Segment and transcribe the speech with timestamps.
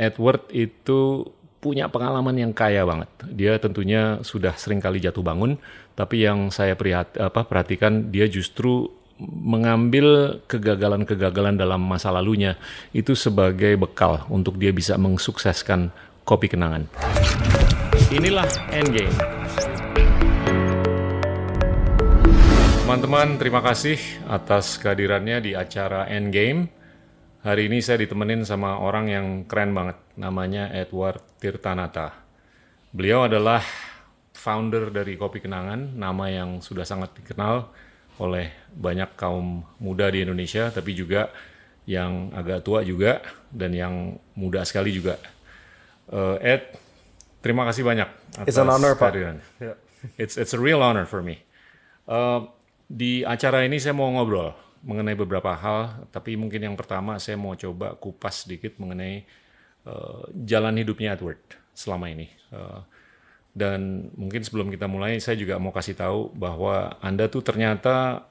[0.00, 1.28] Edward itu
[1.60, 3.12] punya pengalaman yang kaya banget.
[3.36, 5.60] Dia tentunya sudah sering kali jatuh bangun,
[5.92, 8.88] tapi yang saya prihat, apa, perhatikan dia justru
[9.20, 12.56] mengambil kegagalan-kegagalan dalam masa lalunya
[12.96, 15.92] itu sebagai bekal untuk dia bisa mensukseskan
[16.24, 16.88] kopi kenangan.
[18.08, 19.12] Inilah Endgame.
[22.88, 26.79] Teman-teman, terima kasih atas kehadirannya di acara Endgame.
[27.40, 32.12] Hari ini saya ditemenin sama orang yang keren banget, namanya Edward Tirtanata.
[32.92, 33.64] Beliau adalah
[34.36, 37.64] founder dari Kopi Kenangan, nama yang sudah sangat dikenal
[38.20, 41.32] oleh banyak kaum muda di Indonesia, tapi juga
[41.88, 45.16] yang agak tua juga dan yang muda sekali juga.
[46.12, 46.76] Uh, Ed,
[47.40, 49.16] terima kasih banyak atas It's an honor, Pak.
[50.20, 51.40] It's it's a real honor for me.
[52.04, 52.52] Uh,
[52.84, 57.52] di acara ini saya mau ngobrol mengenai beberapa hal, tapi mungkin yang pertama saya mau
[57.52, 59.28] coba kupas sedikit mengenai
[59.84, 61.40] uh, jalan hidupnya Edward
[61.76, 62.32] selama ini.
[62.48, 62.80] Uh,
[63.52, 68.24] dan mungkin sebelum kita mulai, saya juga mau kasih tahu bahwa Anda tuh ternyata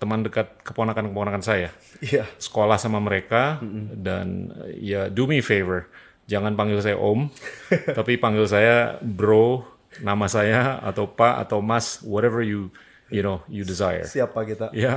[0.00, 1.74] teman dekat keponakan-keponakan saya.
[2.00, 2.24] Iya.
[2.40, 3.60] Sekolah sama mereka
[3.92, 5.90] dan uh, ya do me favor,
[6.30, 7.28] jangan panggil saya Om,
[7.98, 9.66] tapi panggil saya Bro,
[9.98, 12.70] nama saya atau Pak atau Mas, whatever you
[13.10, 14.06] you know you desire.
[14.06, 14.72] Siapa kita?
[14.76, 14.96] Ya,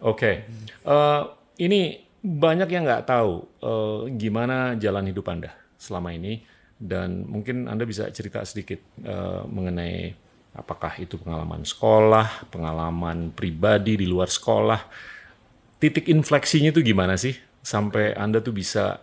[0.00, 0.46] oke.
[0.86, 1.22] Eh,
[1.60, 6.40] ini banyak yang nggak tahu eh, gimana jalan hidup Anda selama ini
[6.80, 10.14] dan mungkin Anda bisa cerita sedikit eh, mengenai
[10.56, 14.80] apakah itu pengalaman sekolah, pengalaman pribadi di luar sekolah.
[15.80, 19.00] Titik infleksinya itu gimana sih sampai Anda tuh bisa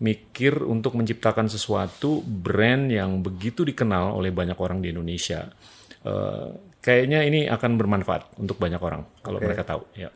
[0.00, 5.52] mikir untuk menciptakan sesuatu brand yang begitu dikenal oleh banyak orang di Indonesia.
[6.00, 6.48] Eh,
[6.80, 9.84] kayaknya ini akan bermanfaat untuk banyak orang kalau mereka tahu.
[9.96, 10.08] Ya.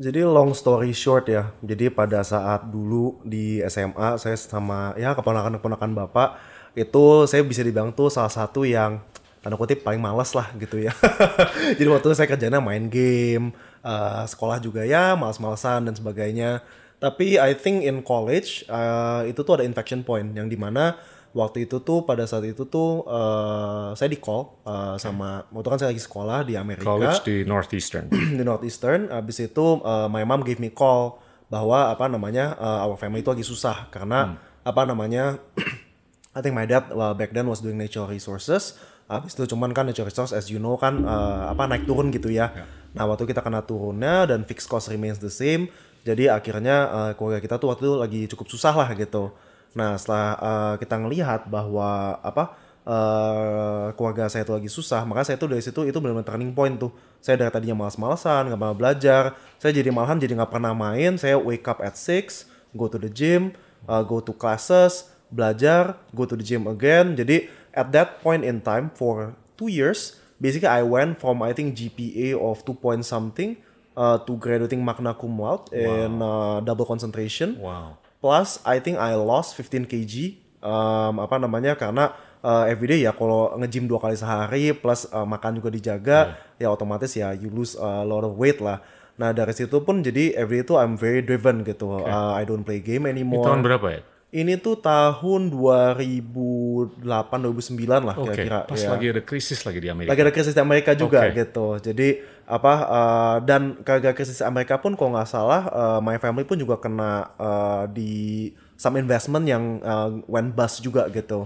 [0.00, 1.52] Jadi long story short ya.
[1.60, 6.40] Jadi pada saat dulu di SMA saya sama ya keponakan-keponakan bapak
[6.72, 9.04] itu saya bisa dibilang tuh salah satu yang
[9.44, 10.94] tanda kutip paling malas lah gitu ya.
[11.78, 13.52] Jadi waktu itu saya kerjanya main game,
[13.84, 16.62] eh, sekolah juga ya malas-malasan dan sebagainya.
[17.02, 20.96] Tapi I think in college eh, itu tuh ada inflection point yang di mana
[21.32, 25.78] waktu itu tuh pada saat itu tuh eh, saya di call eh, sama waktu kan
[25.80, 28.12] saya lagi sekolah di Amerika College di Northeastern.
[28.38, 29.08] di Northeastern.
[29.08, 33.32] Habis itu uh, my mom gave me call bahwa apa namanya uh, our family itu
[33.32, 35.36] lagi susah karena apa namanya
[36.36, 38.76] I think my dad uh, back then was doing natural resources.
[39.08, 42.32] Habis itu cuman kan natural resources as you know kan uh, apa naik turun gitu
[42.32, 42.48] ya.
[42.96, 45.68] Nah waktu kita kena turunnya dan fixed cost remains the same.
[46.02, 49.36] Jadi akhirnya uh, keluarga kita tuh waktu itu lagi cukup susah lah gitu.
[49.72, 55.38] Nah setelah uh, kita ngelihat bahwa apa eh keluarga saya tuh lagi susah, maka saya
[55.38, 56.90] tuh dari situ itu benar-benar turning point tuh.
[57.22, 59.22] Saya dari tadinya malas-malasan, nggak pernah belajar,
[59.62, 61.14] saya jadi malahan jadi nggak pernah main.
[61.14, 63.54] Saya wake up at 6, go to the gym,
[63.86, 67.14] uh, go to classes, belajar, go to the gym again.
[67.14, 71.78] Jadi at that point in time for two years, basically I went from I think
[71.78, 73.62] GPA of 2 point something
[73.94, 77.62] uh, to graduating magna cum laude in uh, double concentration.
[77.62, 78.02] Wow.
[78.22, 82.14] Plus I think I lost 15 kg um, apa namanya karena
[82.46, 87.10] uh, everyday ya kalau nge-gym dua kali sehari plus uh, makan juga dijaga ya otomatis
[87.18, 88.78] ya you lose a lot of weight lah.
[89.18, 92.06] Nah dari situ pun jadi everyday itu I'm very driven gitu.
[92.06, 93.42] Uh, I don't play game anymore.
[93.42, 94.00] tahun berapa ya?
[94.32, 98.64] Ini tuh tahun 2008 2009 lah Oke, kira-kira.
[98.64, 98.88] pas ya.
[98.88, 100.08] lagi ada krisis lagi di Amerika.
[100.08, 101.36] Lagi ada krisis di Amerika juga Oke.
[101.36, 101.66] gitu.
[101.76, 102.08] Jadi
[102.48, 106.80] apa uh, dan gara krisis Amerika pun kalau nggak salah uh, my family pun juga
[106.80, 108.48] kena uh, di
[108.80, 111.44] some investment yang uh, went bust juga gitu.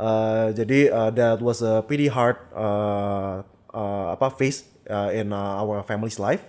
[0.00, 3.44] Uh, jadi uh, that was a pretty hard uh,
[3.76, 6.48] uh, apa phase uh, in uh, our family's life.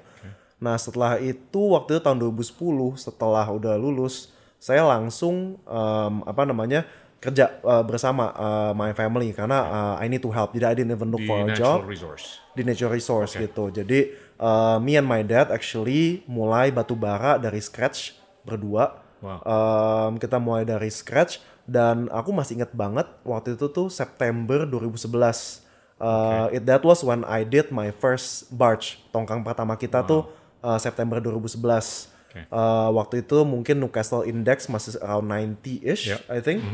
[0.63, 4.31] Nah setelah itu waktu itu tahun 2010 setelah udah lulus
[4.63, 6.87] saya langsung um, apa namanya
[7.19, 10.55] kerja uh, bersama uh, my family karena uh, I need to help.
[10.55, 12.39] Jadi I didn't even look di for a job resource.
[12.55, 13.67] di natural resource gitu.
[13.75, 18.15] Jadi uh, me and my dad actually mulai batu bara dari scratch
[18.47, 19.03] berdua.
[19.19, 19.39] Wow.
[19.43, 25.63] Um, kita mulai dari scratch dan aku masih inget banget waktu itu tuh September 2011.
[25.99, 28.99] Uh, it, that was when I did my first barge.
[29.15, 30.27] Tongkang pertama kita tuh
[30.59, 32.12] uh, September 2011.
[32.33, 32.49] Oke.
[32.49, 36.17] Uh, waktu itu mungkin Newcastle Index masih around 90-ish, Ya.
[36.25, 36.65] I think.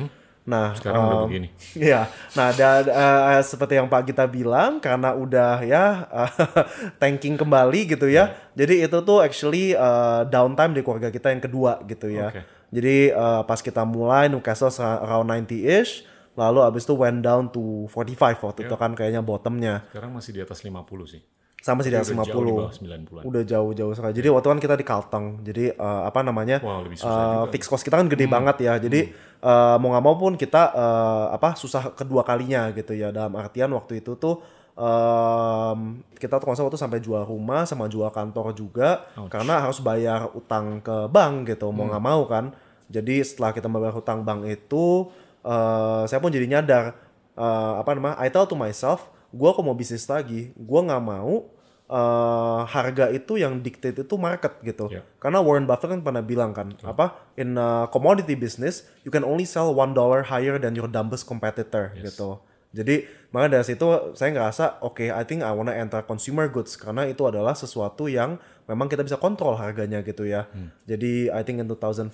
[0.50, 1.50] Nah, Sekarang udah um, begini.
[1.92, 6.10] Iya, nah dan eh, seperti yang Pak kita bilang karena udah ya
[7.02, 8.34] tanking kembali gitu ya.
[8.58, 12.34] Jadi itu tuh actually eh, downtime di keluarga kita yang kedua gitu ya.
[12.34, 12.42] Oke.
[12.74, 18.42] Jadi eh, pas kita mulai Newcastle around 90-ish, lalu abis itu went down to 45
[18.42, 19.86] waktu itu kan kayaknya bottomnya.
[19.94, 21.22] Sekarang masih di atas 50 sih.
[21.70, 23.22] Sama sih di atas Udah jauh di 50 bawah 90-an.
[23.24, 24.14] udah jauh-jauh sekali.
[24.14, 26.58] Jadi waktu kan kita di Kalteng, jadi eh, apa namanya?
[26.58, 27.14] Juga.
[27.46, 27.50] Hmm.
[27.50, 28.74] fix cost kita kan gede banget ya.
[28.76, 33.10] Jadi eh, mau nggak mau pun kita eh, apa susah kedua kalinya gitu ya.
[33.10, 34.42] Dalam artian waktu itu tuh
[34.76, 35.80] em,
[36.14, 40.80] kita tuh konsep waktu sampai jual rumah sama jual kantor juga karena harus bayar utang
[40.80, 41.70] ke bank gitu.
[41.70, 41.92] Mau Hmm.
[41.92, 42.46] nggak mau kan.
[42.88, 45.12] Jadi setelah kita membayar hutang bank itu,
[45.42, 46.96] eh, saya pun jadi nyadar
[47.36, 48.18] eh, apa namanya?
[48.18, 51.48] I tell to myself, gue kok mau bisnis lagi, gue nggak mau
[51.90, 54.94] eh, harga itu yang dictate itu market gitu.
[54.94, 55.04] Yeah.
[55.18, 59.44] Karena Warren Buffett kan pernah bilang kan, apa in a commodity business you can only
[59.44, 62.40] sell one dollar higher than your dumbest competitor gitu.
[62.70, 67.10] Jadi makanya dari situ saya ngerasa oke I think I wanna enter consumer goods karena
[67.10, 68.38] itu adalah sesuatu yang
[68.70, 70.46] memang kita bisa kontrol harganya gitu ya.
[70.86, 72.14] Jadi I think in 2015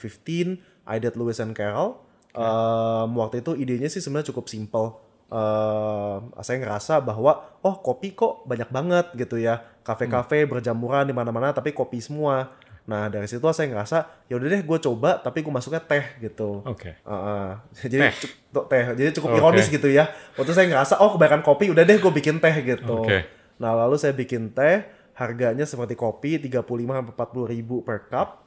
[0.87, 1.99] I did Lewis and Carroll.
[2.35, 5.04] Um, waktu itu idenya sih sebenarnya cukup simple.
[5.25, 9.61] Um, saya ngerasa bahwa oh kopi kok banyak banget gitu ya.
[9.81, 12.53] Kafe-kafe berjamuran di mana-mana tapi kopi semua.
[12.85, 16.61] Nah dari situ saya ngerasa ya udah deh gue coba tapi gue masuknya teh gitu.
[16.61, 16.93] Oke.
[17.01, 17.47] Uh, uh,
[17.81, 18.13] jadi Teh.
[18.53, 18.83] cu- teh.
[18.93, 19.37] Jadi cukup Oke.
[19.41, 20.05] ironis gitu ya.
[20.37, 23.01] Waktu saya ngerasa oh kebanyakan kopi udah deh gue bikin teh gitu.
[23.01, 23.25] Oke.
[23.55, 24.83] nah lalu saya bikin teh
[25.15, 28.43] harganya seperti kopi 35 sampai 40 ribu per cup.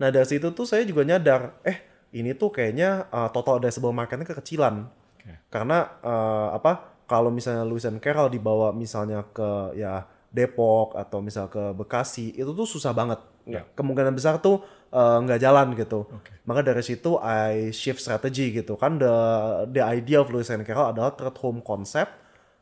[0.00, 1.82] Nah dari situ tuh saya juga nyadar eh
[2.14, 4.86] ini tuh kayaknya uh, total addressable marketnya kekecilan
[5.50, 11.52] Karena eh, apa kalau misalnya Lewis and Carroll dibawa misalnya ke ya Depok atau misal
[11.52, 13.20] ke Bekasi itu tuh susah banget.
[13.42, 13.66] Ya.
[13.74, 14.62] kemungkinan besar tuh
[14.94, 16.06] eh, nggak jalan gitu.
[16.46, 18.78] Maka dari situ I shift strategy gitu.
[18.78, 19.14] Kan the
[19.66, 22.14] the idea of Lewis and Carroll adalah third home concept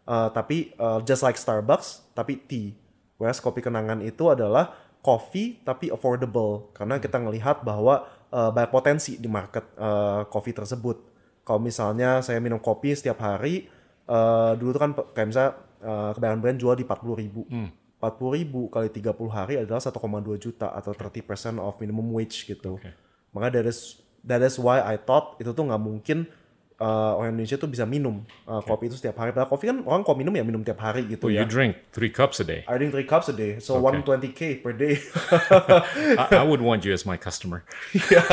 [0.08, 2.72] eh, tapi eh, just like Starbucks tapi tea.
[3.20, 4.72] Whereas kopi kenangan itu adalah
[5.04, 6.72] coffee tapi affordable.
[6.72, 11.09] Karena kita ngelihat bahwa eh, banyak potensi di market eh, coffee tersebut
[11.50, 13.66] kalau misalnya saya minum kopi setiap hari,
[14.06, 15.52] eh, dulu tuh kan kayak misalnya
[15.82, 17.42] eh, kebanyakan brand jual di 40 ribu.
[17.98, 19.98] 40 ribu kali 30 hari adalah 1,2
[20.38, 22.78] juta atau 30% of minimum wage gitu.
[22.78, 22.94] Oke.
[23.34, 26.30] Maka that is, that is why I thought itu tuh nggak mungkin
[26.80, 29.34] eh, orang Indonesia tuh bisa minum eh, kopi itu setiap hari.
[29.34, 31.42] Padahal kopi kan orang kalau minum ya minum tiap hari gitu Oh, ya.
[31.42, 32.62] you drink three cups a day.
[32.64, 34.96] I drink 3 cups a day, so 120k per day.
[36.24, 37.66] I, I would want you as my customer.
[38.08, 38.24] yeah,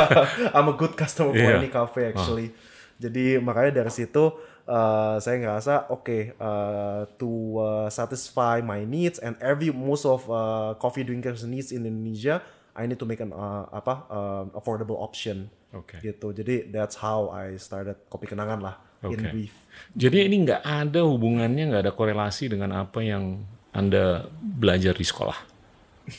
[0.55, 1.59] I'm a good customer for Iya.
[1.59, 2.55] any cafe actually.
[2.97, 4.33] Jadi makanya dari situ
[4.65, 10.73] uh, saya ngerasa oke uh, to uh, satisfy my needs and every most of uh,
[10.81, 12.41] coffee drinkers needs in Indonesia,
[12.73, 15.49] I need to make an uh, apa uh, affordable option.
[15.73, 16.01] Oke.
[16.01, 16.27] Gitu.
[16.33, 19.53] Jadi that's how I started kopi kenangan lah in brief.
[19.93, 25.37] Jadi ini nggak ada hubungannya, nggak ada korelasi dengan apa yang Anda belajar di sekolah.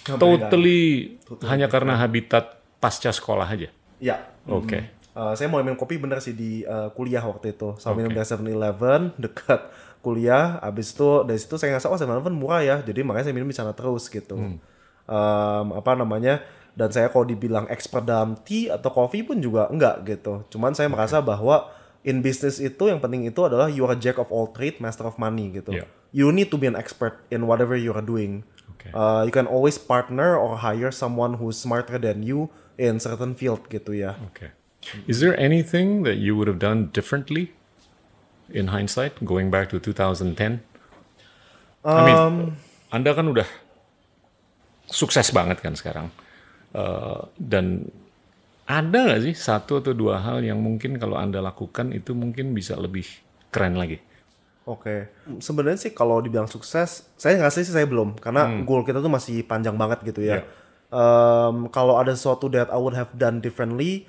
[0.04, 1.16] Totally,
[1.48, 3.72] hanya karena habitat pasca sekolah aja.
[3.98, 4.30] Ya.
[4.46, 4.97] Oke.
[5.18, 7.74] Uh, saya mulai minum kopi bener sih di uh, kuliah waktu itu.
[7.82, 9.66] Saya minum dari 7-Eleven dekat
[9.98, 10.62] kuliah.
[10.62, 12.76] Abis itu dari situ saya ngerasa oh 7-Eleven murah ya.
[12.86, 14.38] Jadi makanya saya minum di sana terus gitu.
[14.38, 16.46] Um, apa namanya?
[16.78, 20.46] Dan saya kalau dibilang expert dalam tea atau kopi pun juga enggak gitu.
[20.54, 21.66] Cuman saya merasa bahwa
[22.06, 25.02] in business itu yang penting itu adalah you are a jack of all trade, master
[25.02, 25.74] of money gitu.
[25.74, 25.90] Yeah.
[26.14, 28.46] You need to be an expert in whatever you are doing.
[28.70, 28.94] Oke.
[28.94, 33.66] Uh, you can always partner or hire someone who's smarter than you in certain field
[33.66, 34.14] gitu ya.
[34.30, 34.54] Okay.
[35.04, 37.52] Is there anything that you would have done differently
[38.48, 40.64] in hindsight, going back to 2010?
[41.84, 42.56] I mean,
[42.88, 43.48] Anda kan udah
[44.88, 46.08] sukses banget kan sekarang.
[46.72, 47.88] Eh, dan
[48.68, 52.76] ada nggak sih satu atau dua hal yang mungkin kalau Anda lakukan itu mungkin bisa
[52.76, 53.08] lebih
[53.48, 54.00] keren lagi?
[54.68, 55.08] Oke,
[55.40, 59.40] sebenarnya sih kalau dibilang sukses, saya nggak sih saya belum, karena goal kita tuh masih
[59.48, 60.44] panjang banget gitu ya.
[60.44, 60.44] Iya.
[60.92, 64.04] Em, kalau ada sesuatu that I would have done differently,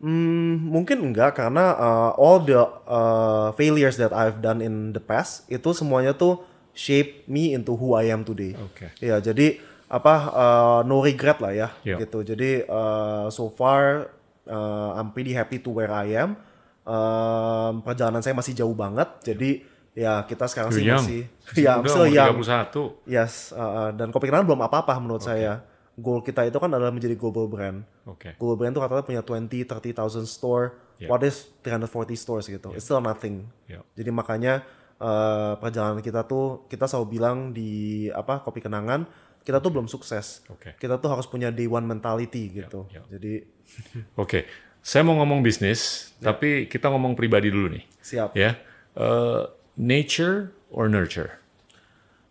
[0.00, 5.44] hmm, mungkin enggak karena uh, all the uh, failures that I've done in the past
[5.46, 6.40] itu semuanya tuh
[6.72, 8.56] shape me into who I am today.
[8.56, 8.90] Oke.
[8.98, 12.06] Ya, jadi apa uh, no regret lah ya, Iya.
[12.06, 12.22] gitu.
[12.22, 14.08] Jadi uh, so far
[14.46, 16.38] uh, I'm pretty happy to where I am.
[16.80, 21.02] Um, perjalanan saya masih jauh banget, jadi ya kita sekarang sih young.
[21.02, 21.22] masih,
[21.54, 22.34] ya I'm still young.
[22.40, 22.72] 31.
[23.06, 25.62] Yes, uh, uh, dan kopi kenangan belum apa-apa menurut saya.
[26.00, 27.84] Goal kita itu kan adalah menjadi global brand.
[28.08, 28.34] Oke.
[28.40, 30.64] Global brand itu katanya punya 20, 30,000 store.
[30.98, 31.08] Yeah.
[31.12, 32.72] What is 340 stores gitu?
[32.72, 33.48] It's still nothing.
[33.68, 33.84] Yeah.
[33.94, 34.64] Jadi makanya
[34.98, 39.04] uh, perjalanan kita tuh kita selalu bilang di apa kopi kenangan
[39.40, 40.44] kita tuh belum sukses.
[40.52, 40.76] Oke.
[40.76, 42.88] Kita tuh harus punya day one mentality gitu.
[42.92, 43.04] yeah.
[43.08, 43.44] Jadi
[44.22, 44.44] Oke,
[44.84, 47.84] saya mau ngomong bisnis, tapi kita ngomong pribadi dulu nih.
[48.00, 48.32] siap.
[48.36, 48.56] Ya,
[48.90, 49.42] Eh,
[49.78, 51.39] nature or nurture?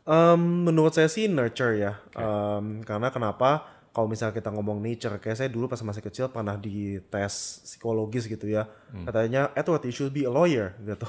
[0.10, 2.02] Um, menurut saya sih nurture ya.
[2.18, 3.78] Um, karena kenapa?
[3.94, 8.26] Kalau misalnya kita ngomong nature, kayak saya dulu pas masih kecil pernah di tes psikologis
[8.26, 8.66] gitu ya.
[9.06, 11.06] Katanya, Edward, you should be a lawyer gitu.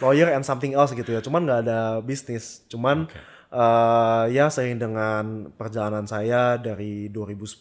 [0.00, 1.20] lawyer and something else gitu ya.
[1.20, 2.64] Cuman nggak ada bisnis.
[2.72, 3.12] Cuman
[3.52, 7.60] eh, ya seiring dengan perjalanan saya dari 2010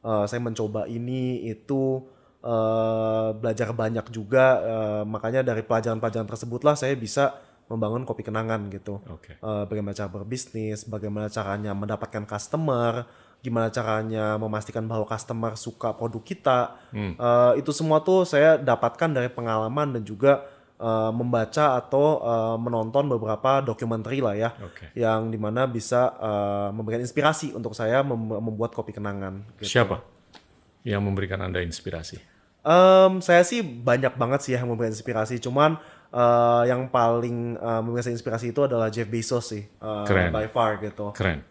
[0.00, 2.04] eh, saya mencoba ini itu
[2.40, 9.00] eh, belajar banyak juga eh, makanya dari pelajaran-pelajaran tersebutlah saya bisa membangun kopi kenangan gitu
[9.08, 9.36] Oke.
[9.36, 13.08] Eh, bagaimana cara berbisnis, bagaimana caranya mendapatkan customer,
[13.40, 16.58] gimana caranya memastikan bahwa customer suka produk kita.
[16.92, 20.44] Eh, itu semua tuh saya dapatkan dari pengalaman dan juga
[20.76, 24.92] eh, membaca atau eh, menonton beberapa dokumenter lah ya, Oke.
[24.92, 29.40] yang di mana bisa eh, memberikan inspirasi untuk saya mem- membuat kopi kenangan.
[29.56, 29.80] gitu.
[29.80, 30.04] Siapa
[30.84, 32.20] yang memberikan Anda inspirasi?
[32.64, 35.76] Em, saya sih banyak banget sih yang memberikan inspirasi, cuman
[36.14, 40.30] eh, yang paling eh, memberikan inspirasi itu adalah Jeff Bezos sih, eh, Keren.
[40.30, 41.10] by far gitu.
[41.10, 41.42] Keren.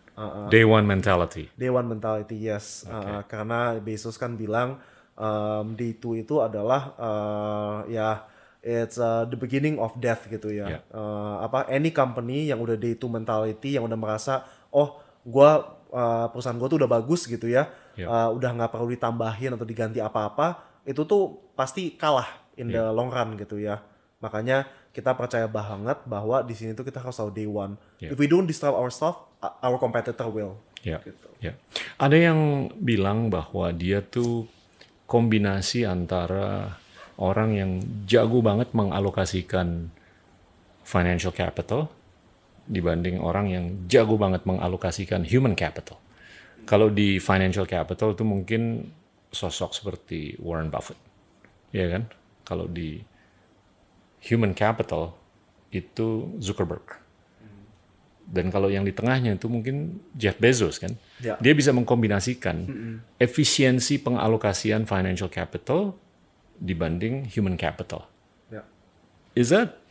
[0.53, 1.49] Day one mentality.
[1.57, 2.85] Day one mentality, yes.
[2.85, 4.77] Uh, karena Bezos kan bilang
[5.17, 8.21] um, day two itu adalah uh, ya
[8.61, 10.77] it's uh, the beginning of death gitu ya.
[10.77, 10.81] Yeah.
[10.93, 16.29] Uh, apa any company yang udah day two mentality yang udah merasa oh gua uh,
[16.29, 18.05] perusahaan gua tuh udah bagus gitu ya, Yeah.
[18.05, 23.09] uh, udah nggak perlu ditambahin atau diganti apa-apa, itu tuh pasti kalah in the long
[23.09, 23.81] run gitu ya.
[24.23, 24.63] Makanya
[24.95, 27.75] kita percaya banget bahwa di sini tuh kita harus tahu day one.
[27.99, 28.15] Yeah.
[28.15, 30.63] If we don't disrupt our stuff, uh, our competitor will.
[30.83, 31.27] Ya, Gitu.
[31.43, 31.53] ya.
[31.99, 34.47] Ada yang bilang bahwa dia tuh
[35.07, 36.79] kombinasi antara
[37.19, 37.71] orang yang
[38.07, 39.91] jago banget mengalokasikan
[40.83, 41.87] financial capital
[42.67, 45.99] dibanding orang yang jago banget mengalokasikan human capital.
[46.63, 48.87] Kalau di financial capital itu mungkin
[49.31, 50.99] sosok seperti Warren Buffett,
[51.75, 52.07] ya kan?
[52.47, 53.03] Kalau di
[54.23, 55.19] human capital
[55.69, 57.03] itu Zuckerberg.
[58.23, 60.95] Dan kalau yang di tengahnya itu mungkin Jeff Bezos kan.
[61.19, 61.35] Ya.
[61.43, 62.65] Dia bisa mengkombinasikan
[63.19, 65.99] efisiensi pengalokasian financial capital
[66.55, 68.07] dibanding human capital.
[68.47, 68.63] Ya.
[69.35, 69.83] Is that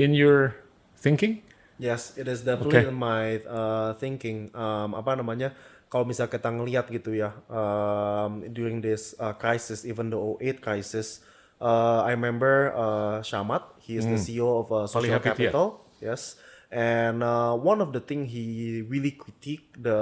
[0.00, 0.56] in your
[0.96, 1.44] thinking?
[1.78, 2.90] Yes, it is definitely Okay.
[2.90, 4.50] in my uh, thinking.
[4.56, 5.54] Um, apa namanya?
[5.88, 11.22] Kalau misal kita ngelihat gitu ya, um, during this uh, crisis, even the 08 crisis,
[11.60, 13.62] uh, I remember uh, Shamat.
[13.78, 15.18] He is the CEO of uh, Social.
[15.18, 15.84] Capital.
[15.98, 16.36] Yes,
[16.70, 19.98] and uh, one of the thing he really critique the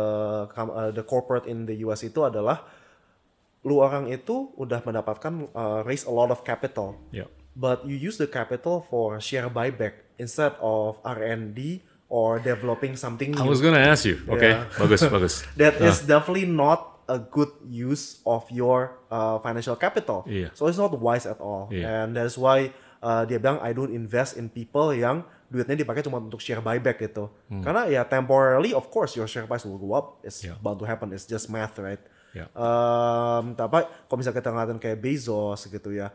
[0.50, 2.66] uh, the corporate in the US itu adalah
[3.66, 7.26] lu orang itu udah mendapatkan uh, raise a lot of capital Yeah.
[7.56, 13.42] but you use the capital for share buyback instead of R&D or developing something I
[13.42, 13.50] new.
[13.50, 14.22] was gonna ask you.
[14.30, 14.70] Oke, Yeah.
[14.78, 15.34] bagus bagus.
[15.58, 20.26] That is definitely not a good use of your uh, financial capital.
[20.26, 20.50] Iya.
[20.52, 21.70] So it's not wise at all.
[21.70, 21.86] Iya.
[21.86, 26.18] And that's why uh, dia bilang I don't invest in people yang duitnya dipakai cuma
[26.18, 27.30] untuk share buyback gitu.
[27.62, 30.18] Karena ya temporarily of course your share price will go up.
[30.26, 30.54] It's Hmm.
[30.54, 30.58] Yeah.
[30.58, 31.14] bound to happen.
[31.14, 32.02] It's just math, right?
[32.34, 32.50] Yeah.
[32.52, 36.12] Um, tapi kalau misalnya kita ngeliatin kayak Bezos gitu ya,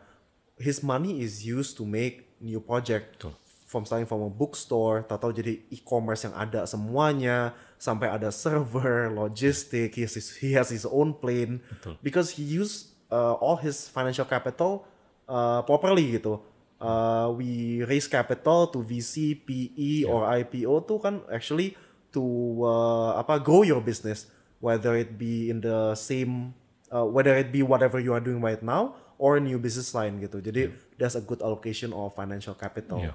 [0.54, 3.16] his money is used to make new project.
[3.18, 3.34] Betul.
[3.72, 9.96] From starting from a bookstore, tahu jadi e-commerce yang ada semuanya, sampai ada server, logistik,
[9.96, 11.64] he has his, he has his own plane.
[11.72, 11.96] Betul.
[12.04, 14.84] Because he used uh, all his financial capital
[15.24, 16.44] uh, properly gitu.
[16.76, 21.72] Uh, we raise capital to VC, PE, or IPO tuh kan actually
[22.12, 22.20] to
[22.60, 24.28] uh, apa grow your business,
[24.60, 26.52] whether it be in the same,
[26.92, 30.18] uh, whether it be whatever you are doing right now or a new business line
[30.18, 30.42] gitu.
[30.42, 32.98] Jadi that's a good allocation of financial capital.
[32.98, 33.14] Iya.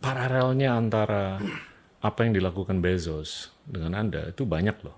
[0.00, 1.40] Paralelnya antara
[2.04, 4.96] apa yang dilakukan Bezos dengan Anda itu banyak loh.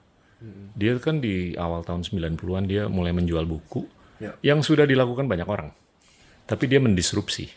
[0.77, 4.33] Dia kan di awal tahun 90-an dia mulai menjual buku Ya.
[4.41, 5.69] yang sudah dilakukan banyak orang.
[6.49, 7.53] Tapi dia mendisrupsi.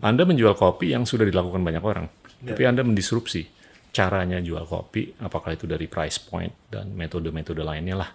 [0.00, 2.08] Anda menjual kopi yang sudah dilakukan banyak orang.
[2.40, 3.44] Tapi Anda mendisrupsi
[3.92, 8.10] caranya jual kopi, apakah itu dari price point dan metode-metode lainnya lah.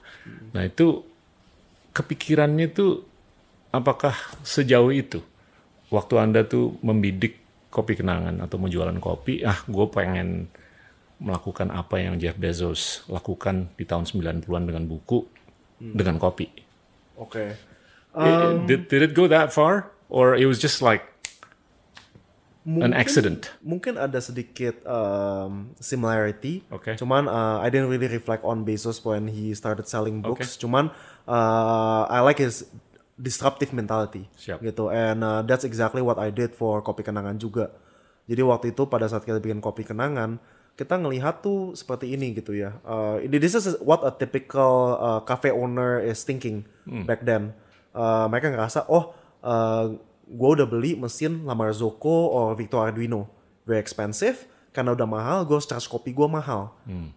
[0.57, 0.97] Nah itu
[1.93, 3.05] kepikirannya tuh
[3.69, 5.21] apakah sejauh itu
[5.93, 7.44] waktu Anda tuh membidik
[7.75, 10.47] kopi kenangan atau mau jualan kopi, ah gue pengen
[11.19, 15.27] melakukan apa yang Jeff Bezos lakukan di tahun 90-an dengan buku,
[15.79, 16.47] dengan kopi.
[17.19, 17.55] Oke.
[18.15, 19.91] I- did, did it go that far?
[20.07, 21.03] Or it was just like
[22.65, 23.49] an accident?
[23.65, 26.61] mungkin ada sedikit um, similarity.
[26.69, 26.95] Oke.
[26.95, 30.55] Cuman uh, I didn't really reflect on Bezos when he started selling books.
[30.61, 30.93] Cuman
[31.27, 32.69] uh, I like his
[33.15, 34.27] disruptive mentality.
[34.35, 34.59] Siap.
[34.59, 34.91] Gitu.
[34.91, 37.71] And uh, that's exactly what I did for Kopi Kenangan juga.
[38.27, 40.37] Jadi waktu itu pada saat kita bikin Kopi Kenangan,
[40.75, 42.75] kita ngelihat tuh seperti ini gitu ya.
[42.83, 46.67] Uh, ini- this is what a typical uh, cafe owner is thinking
[47.07, 47.55] back then.
[47.95, 49.95] Uh, mereka ngerasa, oh, uh,
[50.27, 53.31] gue udah beli mesin La Marzocco or Victor Arduino,
[53.63, 54.43] very expensive.
[54.75, 56.75] Karena udah mahal, gue charge kopi gue mahal.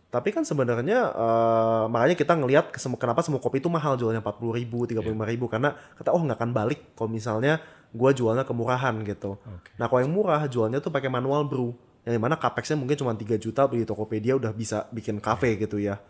[0.09, 4.55] Tapi kan sebenarnya uh, makanya kita ngelihat ke- kenapa semua kopi itu mahal jualnya 40
[4.55, 7.59] ribu, 35 ribu karena kata oh nggak akan balik kalau misalnya
[7.91, 9.35] gue jualnya kemurahan gitu.
[9.75, 11.75] Nah kalau yang murah jualnya tuh pakai manual brew.
[12.07, 15.77] yang di mana capexnya mungkin cuma 3 juta beli Tokopedia udah bisa bikin cafe gitu
[15.77, 16.01] ya.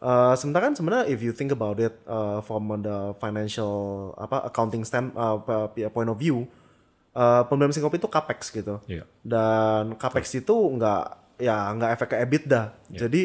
[0.00, 3.72] Uh, sementara kan sebenarnya if you think about it uh, from the financial
[4.16, 5.36] apa accounting stand uh,
[5.92, 6.48] point of view,
[7.16, 8.80] uh, pembelian mesin kopi itu capex gitu.
[8.88, 9.04] Iya.
[9.24, 11.02] Dan capex itu nggak
[11.40, 12.62] ya nggak efek ke EBITDA.
[12.92, 13.22] Jadi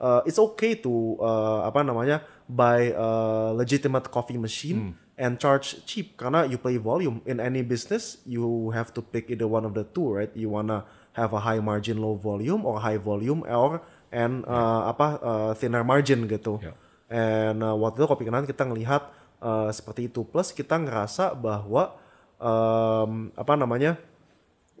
[0.00, 3.08] uh, it's okay to uh, apa namanya buy a
[3.56, 6.16] legitimate coffee machine and charge cheap.
[6.20, 7.24] Karena you play volume.
[7.24, 10.32] In any business you have to pick either one of the two right?
[10.36, 10.84] You wanna
[11.16, 13.80] have a high margin low volume or high volume or
[14.12, 16.60] and uh, apa uh, thinner margin gitu.
[16.60, 16.76] Yeah.
[17.06, 19.02] and uh, waktu itu kopi kenangan kita ngelihat
[19.38, 20.26] uh, seperti itu.
[20.26, 21.94] Plus kita ngerasa bahwa
[22.40, 23.96] um, apa namanya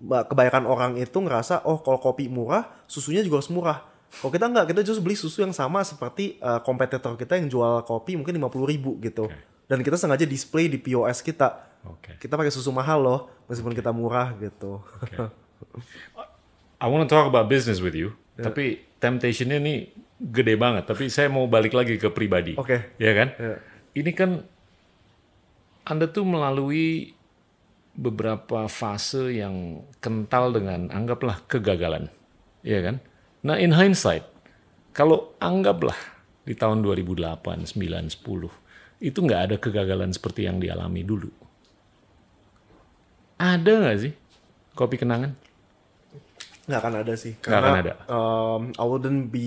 [0.00, 3.84] ba- kebanyakan orang itu ngerasa oh kalau kopi murah susunya juga harus murah
[4.22, 7.82] kalau kita nggak kita justru beli susu yang sama seperti uh, kompetitor kita yang jual
[7.84, 9.28] kopi mungkin 50.000 ribu gitu
[9.66, 12.18] dan kita sengaja display di POS kita Oke.
[12.22, 13.20] kita pakai susu mahal loh
[13.50, 14.80] meskipun kita murah gitu
[16.76, 19.88] I want to talk about business with you, tapi temptation-nya nih
[20.20, 20.84] gede banget.
[20.84, 22.52] Tapi saya mau balik lagi ke pribadi.
[22.60, 22.92] Oke.
[23.00, 23.28] Ya kan?
[23.40, 23.56] Ya.
[23.96, 24.30] Ini kan
[25.88, 27.16] Anda tuh melalui
[27.96, 32.12] beberapa fase yang kental dengan anggaplah kegagalan.
[32.60, 33.00] Ya kan?
[33.40, 34.28] Nah, in hindsight,
[34.92, 35.96] kalau anggaplah
[36.44, 38.52] di tahun 2008, 9, 10,
[39.00, 41.32] itu nggak ada kegagalan seperti yang dialami dulu.
[43.36, 44.12] Ada nggak sih
[44.72, 45.32] kopi kenangan?
[46.66, 47.92] nggak akan ada sih Nggak akan ada.
[48.10, 49.46] um, I wouldn't be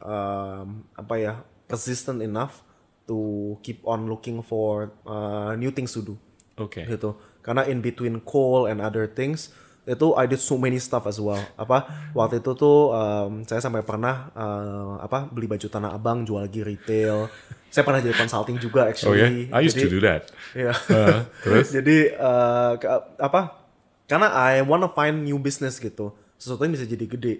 [0.00, 1.32] um, apa ya
[1.68, 2.64] persistent enough
[3.04, 6.14] to keep on looking for uh, new things to do
[6.56, 6.88] Oke.
[6.88, 9.52] gitu karena in between call and other things
[9.86, 13.86] itu I did so many stuff as well apa waktu itu tuh um, saya sampai
[13.86, 17.30] pernah uh, apa beli baju tanah abang jual lagi retail
[17.70, 20.22] saya pernah jadi consulting juga Oh ya, actually I used to Jadi- do that.
[20.56, 20.72] Iya.
[20.90, 21.66] Uh, terus?
[21.76, 22.08] Jadi
[22.80, 23.62] ke- apa?
[24.08, 27.34] Karena I wanna find new business gitu, sesuatu yang bisa jadi gede.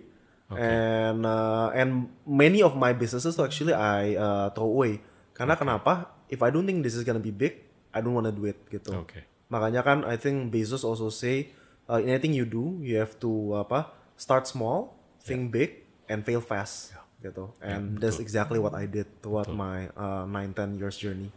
[0.53, 5.03] And uh, and many of my businesses actually I uh, throw away.
[5.35, 6.15] Karena kenapa?
[6.31, 7.66] If I don't think this is gonna be big,
[7.97, 8.93] I don't wanna do it gitu.
[8.93, 9.25] Oke.
[9.49, 11.57] Makanya kan I think Bezos also say
[11.89, 13.89] uh, in anything you do, you have to apa?
[14.21, 14.93] Start small,
[15.25, 16.97] think big, and fail fast.
[17.25, 17.51] gitu.
[17.65, 21.33] And that's exactly what I did throughout my uh, 9-10 years journey.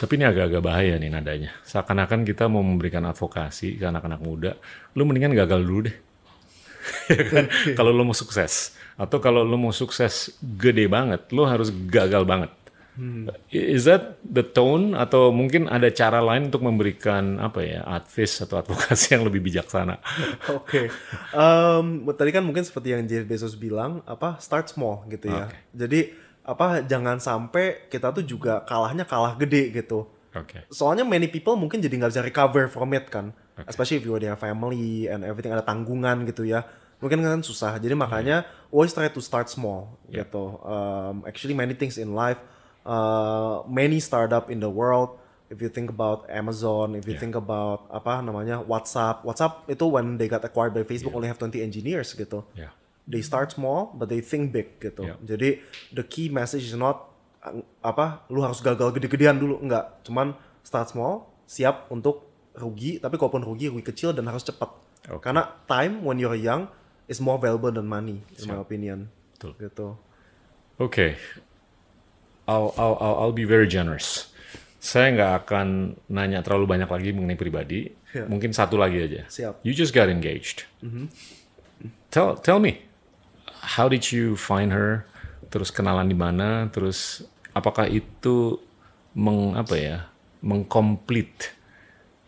[0.00, 1.50] Tapi ini agak-agak bahaya nih nadanya.
[1.62, 4.52] Seakan-akan kita mau memberikan advokasi ke anak-anak muda,
[4.96, 5.96] lu mendingan gagal dulu deh.
[7.14, 7.44] ya kan?
[7.78, 8.74] Kalau lu mau sukses.
[8.98, 12.50] Atau kalau lu mau sukses gede banget, lu harus gagal banget.
[13.54, 18.58] Is that the tone atau mungkin ada cara lain untuk memberikan apa ya advice atau
[18.58, 20.02] advokasi yang lebih bijaksana?
[20.58, 20.90] Oke,
[21.30, 25.46] Em, tadi kan mungkin seperti yang Jeff Bezos bilang, apa start small gitu ya.
[25.70, 26.10] Jadi
[26.42, 30.08] apa jangan sampai kita tuh juga kalahnya kalah gede gitu.
[30.34, 30.64] Oke.
[30.72, 33.32] Soalnya many people mungkin jadi nggak bisa recover from it kan,
[33.68, 36.64] especially if you are family and everything ada tanggungan gitu ya.
[36.98, 37.78] Mungkin kan susah.
[37.78, 38.42] Jadi makanya
[38.74, 40.58] always try to start small gitu.
[40.66, 42.42] Um, actually many things in life,
[42.88, 45.20] uh, many startup in the world.
[45.48, 50.20] If you think about Amazon, if you think about apa namanya WhatsApp, WhatsApp itu when
[50.20, 52.44] they got acquired by Facebook only have 20 engineers gitu.
[52.52, 52.72] Ya.
[53.08, 55.08] They start small but they think big gitu.
[55.08, 55.16] Yeah.
[55.24, 55.64] Jadi
[55.96, 57.08] the key message is not
[57.80, 60.04] apa lu harus gagal gede-gedean dulu enggak.
[60.04, 64.68] Cuman start small, siap untuk rugi tapi kalaupun rugi rugi kecil dan harus cepat.
[65.08, 65.24] Oke.
[65.24, 66.68] Karena time when you're young
[67.08, 69.08] is more valuable than money in my opinion.
[69.32, 69.56] Betul.
[69.56, 69.88] Gitu.
[70.76, 71.16] Oke,
[72.48, 74.32] I'll, I'll, I'll, I'll be very generous.
[74.80, 77.92] Saya nggak akan nanya terlalu banyak lagi mengenai pribadi.
[78.16, 78.24] Ya.
[78.24, 79.22] Mungkin satu lagi aja.
[79.28, 79.60] Siap.
[79.60, 80.64] You just got engaged.
[82.08, 82.88] Tell tell me,
[83.76, 85.04] how did you find her?
[85.52, 86.72] Terus kenalan di mana?
[86.72, 87.20] Terus
[87.52, 88.56] apakah itu
[89.12, 89.98] meng apa ya,
[90.40, 91.52] mengkomplit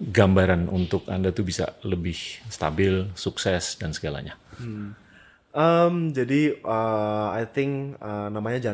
[0.01, 2.17] gambaran untuk anda tuh bisa lebih
[2.49, 4.37] stabil, sukses dan segalanya?
[5.53, 8.73] Um, jadi uh, I think uh, namanya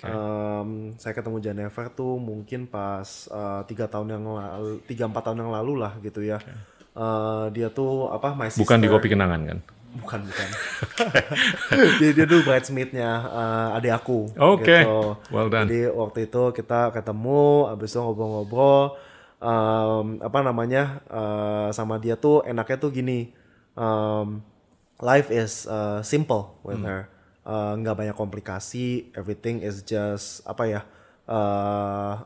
[0.00, 0.16] Janever.
[0.16, 5.44] Um, saya ketemu Janever tuh mungkin pas uh, tiga tahun yang lalu, tiga empat tahun
[5.44, 6.40] yang lalu lah gitu ya.
[6.96, 8.32] Uh, dia tuh apa?
[8.32, 8.64] My sister.
[8.64, 9.58] Bukan di kopi kenangan kan?
[10.00, 10.48] Bukan bukan.
[12.00, 14.32] dia dia dulu bridesmaidnya uh, adik aku.
[14.40, 14.86] Oke.
[14.86, 15.20] gitu.
[15.28, 15.68] Well done.
[15.68, 18.96] Jadi waktu itu kita ketemu, abis itu ngobrol-ngobrol.
[19.40, 23.36] Um, apa namanya uh, sama dia tuh enaknya tuh gini.
[23.76, 24.44] Um,
[25.00, 27.08] life is uh, simple with her.
[27.50, 29.10] Uh, nggak banyak komplikasi.
[29.18, 30.80] Everything is just apa ya?
[31.26, 32.22] Uh,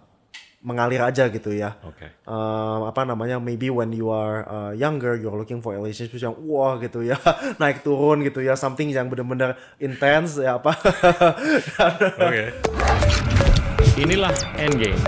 [0.65, 2.09] mengalir aja gitu ya Oke.
[2.25, 6.81] um, apa namanya maybe when you are uh, younger you're looking for relationship yang wah
[6.81, 7.21] gitu ya
[7.61, 10.73] naik turun gitu ya something yang benar-benar intense ya apa
[12.25, 12.57] Oke.
[13.95, 14.99] Inilah Endgame.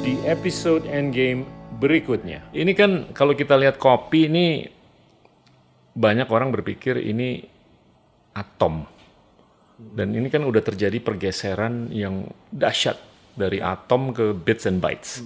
[0.00, 1.44] Di episode Endgame
[1.76, 2.40] berikutnya.
[2.56, 4.64] Ini kan kalau kita lihat kopi ini
[5.92, 7.44] banyak orang berpikir ini
[8.32, 8.88] atom.
[9.76, 12.96] Dan ini kan udah terjadi pergeseran yang dahsyat
[13.34, 15.24] dari atom ke bits and bytes.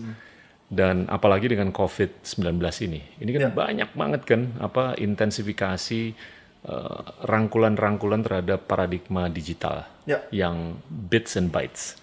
[0.67, 3.01] Dan apalagi dengan COVID-19 ini.
[3.23, 6.03] Ini kan banyak banget kan apa intensifikasi
[6.67, 10.23] eh, rangkulan-rangkulan terhadap paradigma digital Ya.
[10.31, 11.99] yang bits and bytes.